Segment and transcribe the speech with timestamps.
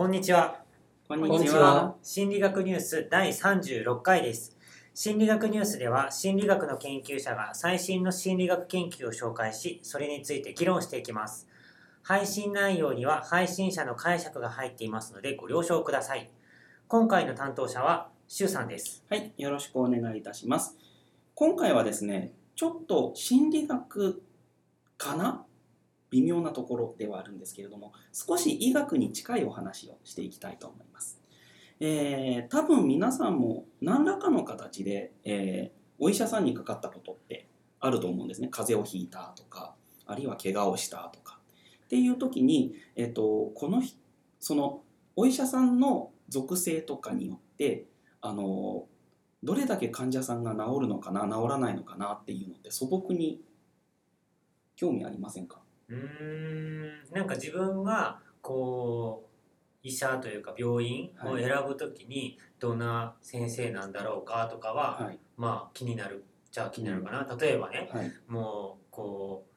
[0.00, 0.62] こんにちは。
[1.06, 4.56] こんにちは心理学ニュース第36回です。
[4.94, 11.46] 心理学ニュースでは心理学の研究者が最新の心理学研究を紹介し、それについて議論していきます。
[12.02, 16.30] 配信内容には配信者の解釈が入っていますのでご了承ください。
[16.88, 19.04] 今回の担当者はシュウさんです。
[19.10, 20.78] はい、よろしくお願いいたします。
[21.34, 24.22] 今回はですね、ちょっと心理学
[24.96, 25.44] かな
[26.10, 31.20] 微妙なところではあるんですけれども、少し医学に近いお話をしていきたいと思います。
[31.80, 37.46] えー多分皆さんも何らかの形で、えーお医者さんにかかったことって
[37.78, 38.48] あると思うんですね。
[38.50, 39.74] 風邪をひいたとか、
[40.06, 41.38] あるいは怪我をしたとか。
[41.84, 43.96] っていう時に、えっ、と、このひ
[44.38, 44.82] その
[45.14, 47.86] お医者さんの属性とかによって、
[48.22, 48.86] あの
[49.42, 53.42] どれだけ患者さんが治るのかな治らないのかなっていうのって素朴に
[54.76, 55.60] 興味ありませんか？
[55.90, 59.30] うーん、なんか自分がこう
[59.82, 68.12] 医者というか病院を選ぶときにどんな先生なんだろうかとかは、はい、まあ気になるじゃあ気になるかな、例えばねはい。
[68.28, 69.50] もうこう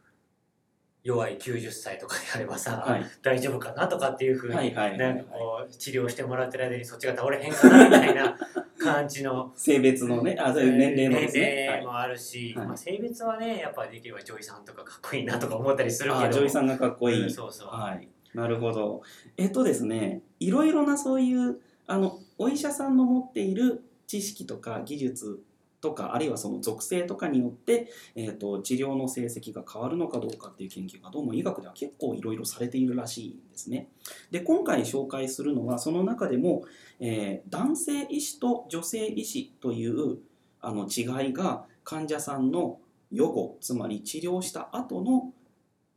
[1.04, 3.06] 弱い90歳とかであればさ、はい。
[3.22, 8.38] 大丈夫かなとかっていうふうに、治療してもらってる間にそっちが倒れへんかなみたいな
[8.84, 9.52] 感じの。
[9.56, 12.68] 性別のねあそういう年齢のですね、はい、年齢もあるし、はい。
[12.68, 16.26] まあ、性別はねやっぱできれば女医さんとかかっこいいなとか思ったりするけど。
[16.26, 18.08] あ女医さんがかっこいい、うんそうそう、はい。
[18.34, 19.02] なるほど。
[19.38, 25.42] えっとですねいろいろなそういうあのお医者さんの持っている知識とか技術
[25.84, 33.90] とかあるいはその属性とかによって、えー、と治療の成績が変わるのかどうかっていう研究がどうも医学では結構いろいろされているらしいんですね。
[34.32, 36.64] で今回紹介するのはその中でも、
[37.02, 40.20] えー男性医師と女性医師という
[40.62, 42.80] あの違いが患者さんの
[43.12, 45.34] 予後つまり治療した後の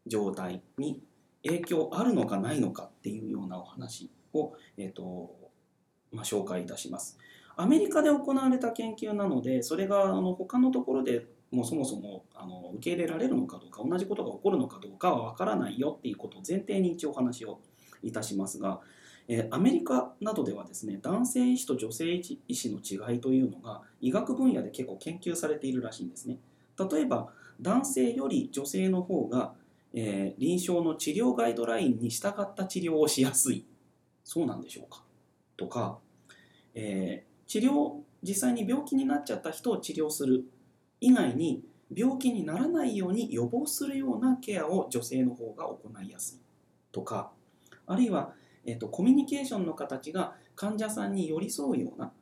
[0.07, 1.01] 状態に
[1.45, 5.31] 影響あるのかないのかっていうようなお話を、えーと
[6.11, 7.19] まあ、紹介いたします。
[7.57, 17.61] アメリカで行われた研究なのでそれがあの他のところでもうそもそもあの受け入れられるのかどうか同じことが起こるのかどうかは分からないよっていうことを前提に一応お話を
[18.03, 18.81] いたしますが、
[19.29, 26.39] えアメリカなどではですね男性医師と女性医師の違いというのが医学分野で結構研究されているらしいんですね。
[26.79, 27.29] 例えば
[27.61, 29.55] 男性より女性の方が、
[29.95, 33.65] えー臨床の治療ガイドラインに従った治療をしやすい
[34.25, 35.03] そうなんでしょうか
[35.57, 35.99] とか、
[36.75, 40.45] え治療実際に病気になっちゃった人を治療する
[41.01, 41.63] 以外に
[41.95, 46.41] 病気にならないように予防するようなケアを女性の方が行いやすい
[46.91, 47.31] とか
[47.87, 48.33] あるいは、
[48.65, 52.13] えーとコミュニケーションの形が患者さんに寄り添うような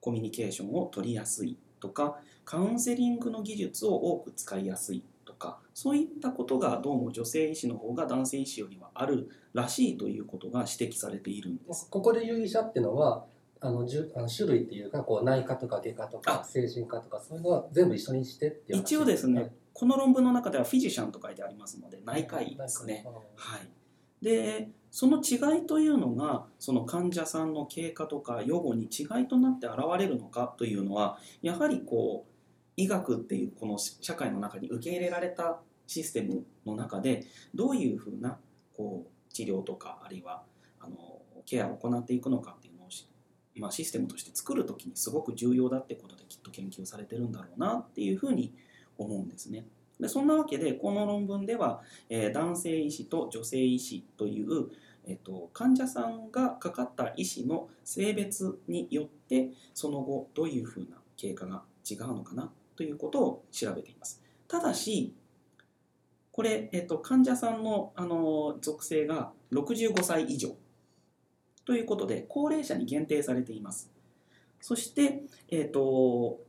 [0.00, 11.88] コミュニケーションを取りやすいとかカウンセリングの技術を多く使いやすいとかそういったことがどうも女性医師の方が男性医師よりはあるらしいということが指摘されているんです。
[11.90, 13.24] ここで言う医者ってのは
[13.60, 16.44] あのじゅあの種類っていうかこう内科とか外科とかあ。
[16.44, 19.52] 精神科とかそういうのは全部一緒にしてっていう話一応ですね、はい。
[19.72, 23.06] この論文の中ではフィジシャンと書いてありますので内科医ですね。
[23.36, 32.30] はい、でその違いというのがその患者さんの経過とか予後に違いとなって現れるのかというのはやはりこう
[32.76, 38.38] 医学っていうこの社会の中に受け入れられたシステムの中でどういうふうな
[38.76, 40.42] こう治療とかあるいは
[40.80, 40.96] あの
[41.46, 42.56] ケアを行っていくのか
[43.60, 48.54] ま、システムとして作る時にすごく重要だってことできっと研究されてるんだろうなっていうふうに
[48.98, 49.66] 思うんですね。
[50.00, 54.70] でそんなわけでこの論文では、えー男性医師と女性医師という、
[55.06, 64.22] えっと患者さんがかかった医師の性別によってその後どういうふうな経過が違うのかなということを調べています。
[64.48, 65.14] ただし
[66.32, 70.56] これ、えっと患者さんの、あの属性が65歳以上
[71.70, 73.92] ということで高齢者に限定されています。
[74.60, 75.22] そして、
[75.52, 76.40] えっと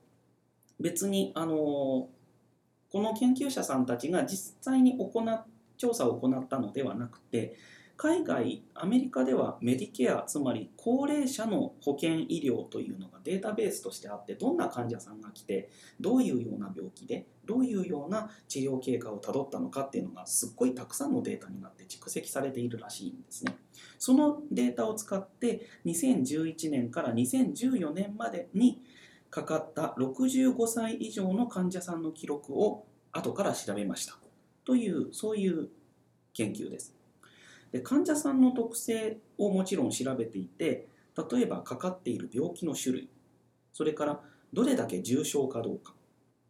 [0.79, 2.09] 別にあのこ
[2.95, 5.45] の研究者さんたちが実際に行っ
[5.77, 7.55] 調査を行ったのではなくて
[8.01, 15.69] 海外アメリカではメディケアつまり高齢者の保険医療というのがデータベースとしてあってどんな患者さんが来て
[15.99, 23.55] どういうような病気でどういうような治療経過をたどったのかっていうのがすっごいたくさんのデータになって蓄積されているらしいんですね。
[23.99, 28.81] そのデータを使って2011年から2014年までに
[29.29, 34.17] かかった65歳以上の患者さんの記録を後から調べました
[34.65, 35.69] というそういう
[36.33, 37.00] 研究です。
[37.71, 40.87] で患者さんの特性をもちろん調べていて
[41.31, 43.09] 例えばかかっている病気の種類
[43.73, 44.19] それから
[44.53, 45.93] どれだけ重症かどうか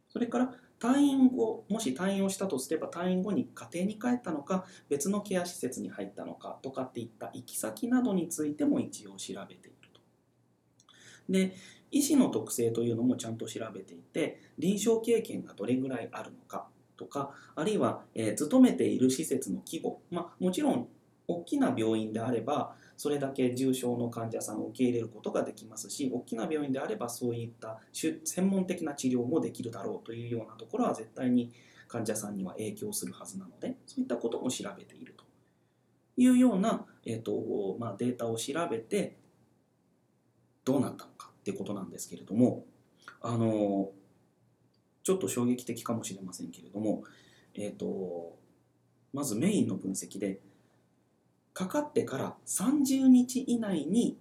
[0.10, 10.02] それから退院後もし退院をしたとすれば退院後に家庭に帰ったのか別のケア施設に入ったのかとかっていった行き先などについても一応調べていると。
[11.30, 11.56] で
[11.92, 20.88] 医師の特性というのもちゃんと調べていて臨床経験がどれぐらいあるのかとかあるいは、えー勤めている施設の規模、まあ、もちろん
[21.40, 31.52] 大きな病院であればそれだけ重症の患者さんを受け入れることができますし大きな病院であればそういった専門的な治療もできるだろうというようなところは絶対に
[31.88, 35.26] 患者さんには影響するはずなのでそういったことも調べていると。
[36.18, 39.18] いうような、えーとまあ、データを調べて
[40.64, 42.66] どうなったのかっていうことなんですけれども
[43.22, 43.90] あの
[45.04, 47.04] ちょっと衝撃的かもしれませんけれども、
[47.56, 48.38] えー、と
[49.14, 50.40] まずメインの分析で
[51.54, 54.18] かかってから30日以内に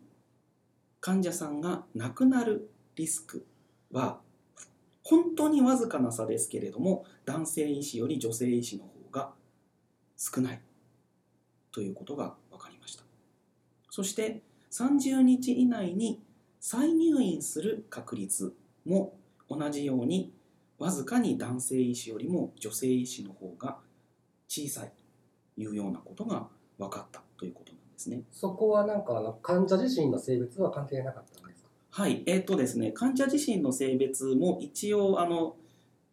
[1.00, 3.46] 患者さんが亡くなるリスク
[3.92, 4.18] は
[5.02, 9.32] 本当にわずかな差ですけれども男性医師より女性医師の方が
[10.16, 10.60] 少ない
[11.72, 13.04] ということが分かりました。
[13.90, 16.20] そして30日以内に
[16.60, 18.54] 再入院する確率
[18.84, 19.14] も
[19.48, 20.32] 同じように
[20.78, 23.78] わずかに男性医師よりも女性医師の方が
[24.48, 24.92] 小さい
[25.54, 26.48] というようなことが
[26.80, 28.22] 分かったということなんですね。
[28.32, 31.68] そこはなんかあの患者自身の性別は関係なかったんですか？
[31.90, 35.56] はい、えっ、とですね、患者自身の性別も一応あの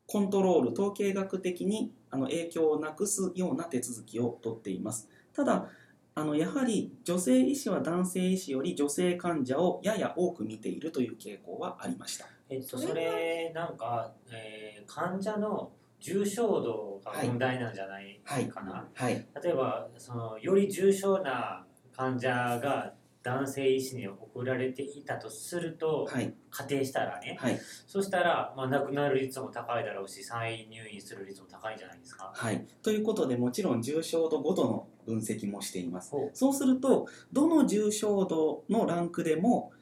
[0.06, 5.10] コントロール、統計学的にあの影響をなくすような手続きをとっています。
[5.34, 5.70] ただ
[6.16, 12.26] あのやはり女性医師は男性医師より女性患者をやや多く見ているという傾向はありました。
[12.50, 21.66] えっと、それなんか、えー患者の重症度が問題なんじゃないかな、はい、例えばそのより重症な
[21.96, 22.30] 患者
[22.62, 32.32] が男性医師に送られていたとすると、はい、仮定したらね、はい、そしたら、まあ、亡くなる率も高いだろうし再入院する率も高いんじゃないですか。
[32.34, 32.66] はい。
[32.82, 36.14] ということでもちろん重症度ごとの分析もしています。
[36.34, 39.74] そうするとどの重症度のランクでも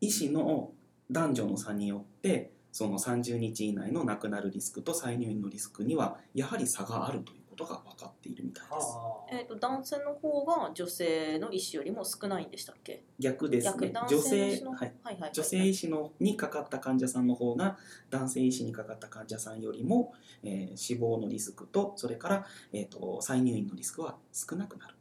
[0.00, 0.70] 医師の
[1.10, 8.72] 男女の差によってその30日以内の亡くなるリスクと再入院のリスクにはやはり差があるということが分かっているみたいです。
[8.72, 13.04] はあえー、と男性の方が女性の医師よりも少ないんでしたっけ？
[13.20, 13.72] 逆ですね。
[13.74, 17.78] 逆男女性の医師の性はいはいはい女性医師のにかかった患者さんの方が
[18.10, 20.12] 男性医師にかかった患者さんよりも、
[20.42, 24.96] えー死亡のリスクとそれから、えー、と再入院のリスクは少なくなる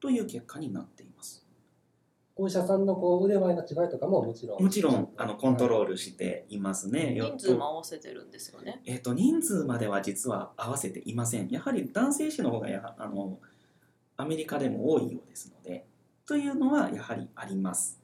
[0.00, 1.43] という結果になっています。
[2.36, 7.14] お医者さんのこう腕前の違いとかももちろんもちろんあのコントロールしていますね。
[7.16, 11.48] 人数も合わせてるんですよねえっと人数までは実は合わせていません。
[11.48, 13.38] やはり男性医師の方がやあの
[14.16, 15.86] アメリカでも多いようですので
[16.26, 18.00] というのはやはりあります。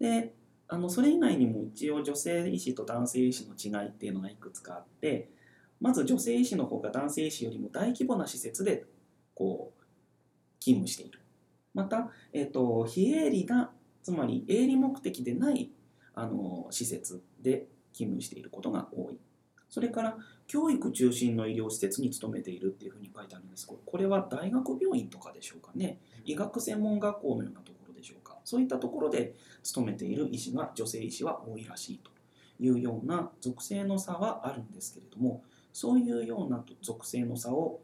[0.00, 0.34] で
[0.66, 5.30] あのそれ以外にも一応女性医師と男性医師の違いっていうのがいくつかあって
[5.80, 8.84] まず女性医師の方が男性医師よりも大規模な施設で
[9.34, 9.82] こう
[10.58, 11.20] 勤務している。
[11.78, 13.70] また、えっと非営利な
[14.02, 15.70] つまり営利目的でない
[16.12, 19.18] あの施設で勤務していることが多い。
[19.68, 20.16] それから
[20.48, 26.00] 教育中心の医療施設に勤めているっていうふうに書いてあるんですけどこれは大学病院とかでしょうかね。
[26.24, 28.38] 医学専門学校のようなところでしょうか。
[28.44, 32.10] そういったところで勤めている医師が女性医師は多いらしいと
[32.58, 37.80] いうような属性の差はあるんですけれどもそういうような属性の差を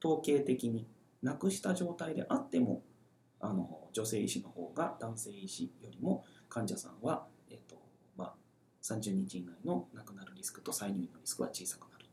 [0.00, 0.86] 統計的に
[1.22, 2.82] なくした状態であっても
[3.40, 7.76] あの女性医師の方が男性医師よりも患者さんは、えっと
[8.16, 8.34] まあ、
[8.82, 12.06] 30日以内の亡くなるリスクと再入院のリスクは小さくなる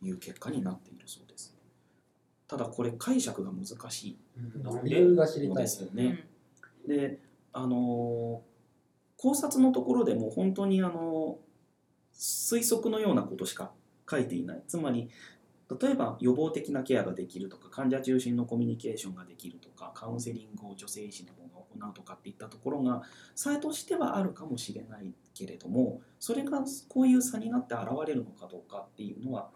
[0.00, 1.56] という結果になっているそうです。
[2.46, 4.18] ただこれ解釈が難しい
[4.62, 4.82] の
[5.54, 6.26] たいですよね。
[6.86, 7.20] で
[7.52, 8.42] あの
[9.16, 11.38] 考察のところでも本当にあの
[12.14, 13.72] 推測のようなことしか
[14.08, 15.10] 書いていないつまり
[15.80, 23.02] 例えば予防的なケアができるとか患者中心のコミュニケーションができるとかカウンセリングを女性医師の方が行うとかっていったところが
[23.34, 29.50] 差としてはあるかもしれないけれどもそれがこういう差になって現れるのかどうかっていうのは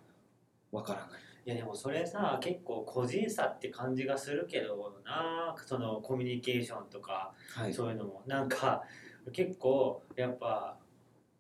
[0.70, 1.08] わからない。
[1.44, 8.82] いやでもそれさ結構個人差って感じがするけどなそのコミュニケーションとかはいそういうのもなんか
[9.32, 10.76] 結構やっぱ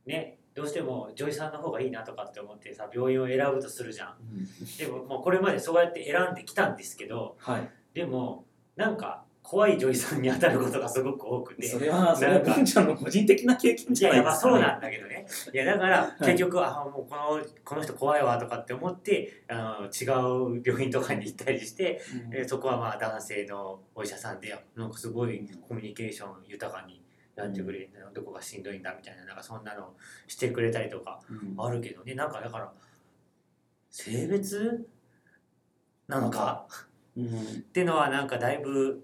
[0.04, 4.14] ねどうしても女医さんの方がいいなとかって思ってさ病院を選ぶとするじゃん。
[4.20, 4.46] うん。
[4.78, 8.44] でももうこれまでそうやって選んできたんですけどはい、でも
[8.76, 11.66] なんか怖い女医さんに当たることがすごく多くて。
[11.68, 14.52] それはそれは文ちゃんの個人的な経験いじゃややないいですか、ね。
[14.52, 15.26] まあそうなんだけどね。
[15.52, 16.24] いやだからい。
[16.24, 22.34] 結局、あもうこのこの人怖いわとかって思ってあの違う病院とかに行ったりして、うん。
[22.34, 27.01] えーそこはまあ男性のお医者さんでなんかすごいコミュニケーション豊かに
[27.34, 29.94] やってくれる、どこがしんどいんだみたいななんかそんなの
[30.26, 31.54] してくれたりとかうん。
[31.58, 32.14] あるけどね。
[32.14, 32.72] なんかだから
[33.90, 34.86] 性別
[36.08, 36.66] なのか？
[37.16, 37.26] うん。
[37.26, 37.30] っ
[37.72, 39.02] ていうのはなんかだいぶ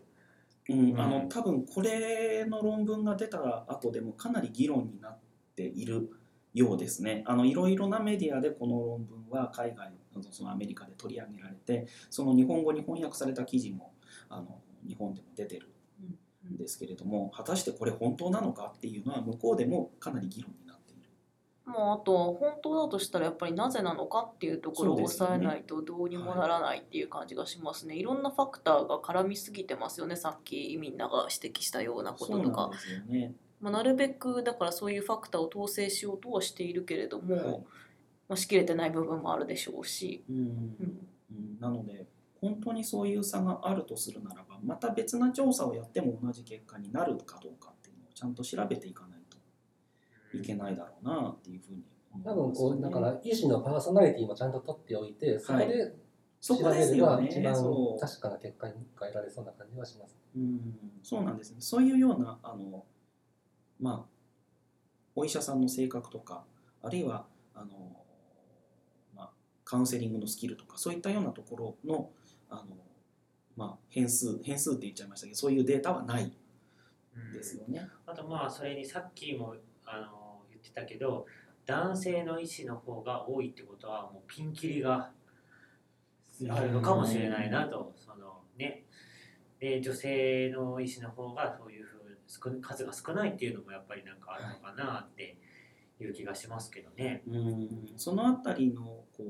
[0.68, 0.90] うん。
[0.90, 1.00] うん。
[1.00, 5.18] あの多分これの論文が出た後でもかなり議論になっ
[5.56, 6.10] ている
[6.52, 7.24] ようですね。
[7.26, 13.94] あのいろいろなメディアでこの論文は海外のそのアメリカで取り上げられてその日本語に翻訳された記事も
[14.28, 15.70] あの日本でも出てる
[16.50, 21.08] んですけれども果たしてこれ本当なのかっていうのは向こうでもかなり議論になっている。
[21.66, 27.96] もうあとは本当だとしたらやっぱりなぜなのかっていうところを抑えないとどうにもならないっていう感じがしますね。
[27.96, 32.70] いろんなファクターが絡みすぎてますよねさっきみんなが指摘したようなこととか。
[33.08, 33.34] なね。
[33.60, 37.44] まあ、なるべくだからそういうファクターを統制しようとはしているけれども、はい。
[38.28, 40.36] まあ、しきれてない部分もあるでしょうし、うん。
[40.36, 41.08] うん。
[41.32, 41.60] うん。
[41.60, 42.06] なので
[42.40, 52.70] 本当にそういう差があるとするならばまた別な調査をやっても同じ結果になるかどうかっていうのをちゃんと調べていかないといけないだろうなっていうふうに思い多分ますね。
[52.70, 55.94] こうだから医師のパーソナリティもちゃんと取っておいてそこで
[56.40, 58.00] 調べれば一番そう。
[58.00, 60.16] 確かな結果が得られそうな感じはします。
[60.36, 60.60] うん
[61.02, 61.56] そうなんですね。
[61.60, 62.84] そういうようなあの
[63.80, 64.18] まあ
[65.16, 66.44] お医者さんの性格とか
[66.82, 68.04] あるいはあの、
[69.16, 69.30] まあ、
[69.64, 72.10] カウンセリングのスキルとかそういったようなところの
[72.50, 72.76] あの、
[73.56, 76.32] まあ、変数変数って言っちゃいましたけどそういうデータはない
[77.32, 77.88] ですよね。
[78.06, 81.26] あとまあそれにさっきもあの言ってたけど
[81.66, 85.10] 男性の医師の方が多いってことはもうピンキリが
[86.50, 88.84] あるのかもしれないなとそのね
[89.58, 95.36] で女性の医師の方がそういうふう少数が少ないっていうのもやっぱりなんかあるのかなって
[96.00, 97.22] いう気がしますけどね。
[97.26, 99.20] うんそのあたりのこう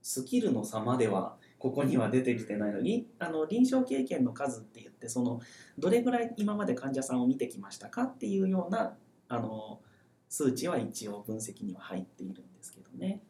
[0.00, 5.40] スキルの差まではここには出てきてないのにあの臨床経験の数って言ってその
[5.76, 8.94] どれぐらい今まで患者さんを見てきましたかっていうような
[9.28, 9.80] あの
[10.28, 13.20] 数値は一応分析には入っているんですけどね。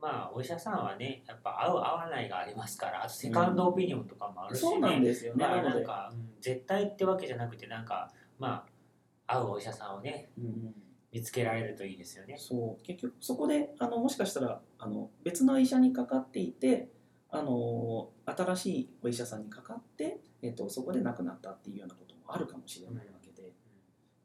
[0.00, 4.70] まあお医者さんはねやっぱ合う合わないがありますからセカンドオピニオンとかもあるしね。
[4.70, 5.44] そうなんですよね。
[5.44, 8.64] まあなんか、うん絶対ってわけじゃなくてなんかま
[9.26, 10.74] あ合うお医者さんをねうん
[11.12, 12.36] 見つけられるといいですよね。
[12.38, 16.88] そう結局そこであのもしかしたらあの別の医者にかかっていて
[17.32, 23.52] あの新しいお医者さんにかかって、えっと、そこで亡くなったっていうようなこともあるかもしれないわけで、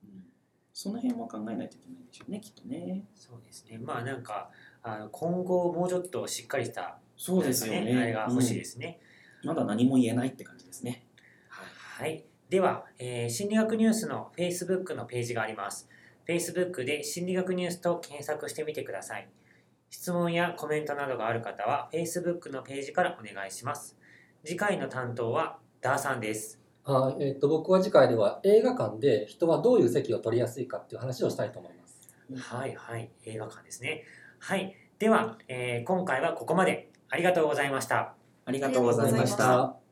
[0.03, 0.25] うん
[0.73, 3.05] その辺も考えないといけないんでしょうねきっとね。
[3.15, 3.77] そうですね。
[3.77, 4.49] まあなんか
[4.83, 7.81] あの今後もうちょっとしっかりしたそうですよね。
[7.81, 8.99] なんかあれが欲しいですね。
[9.01, 11.05] うんまだ何も言えないって感じですね。
[11.49, 12.25] はい。
[12.49, 15.87] では、えー心理学ニュースの Facebook のページがあります。
[16.27, 19.29] Facebook で心理学ニュースと検索してみてください。
[19.95, 23.97] 質問やコメントなどがある方は Facebook のページからお願いします。
[24.43, 26.59] 次回の担当はダーさんです。
[26.83, 32.01] あえっと僕は次回では映画館で人はどういう席を取りやすいかっていう話をしたいと思います。
[32.37, 34.03] はいはい、映画館ですね。
[34.39, 34.75] はい。
[34.99, 36.91] では、えー今回はここまで。
[37.09, 38.15] ありがとうございました。
[38.43, 39.84] ありがとうございました。